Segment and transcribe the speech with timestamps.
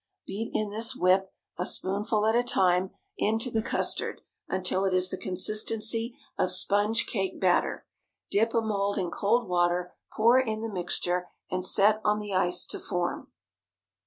[0.25, 5.11] Beat in this "whip," a spoonful at a time, into the custard until it is
[5.11, 7.85] the consistency of sponge cake batter.
[8.31, 12.65] Dip a mould in cold water, pour in the mixture, and set on the ice
[12.65, 13.27] to form.